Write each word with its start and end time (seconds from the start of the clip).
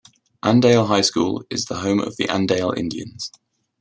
Andale 0.41 0.87
High 0.89 1.03
School 1.03 1.45
is 1.51 1.65
the 1.65 1.75
home 1.81 1.99
of 1.99 2.17
the 2.17 2.23
Andale 2.23 2.75
Indians. 2.75 3.31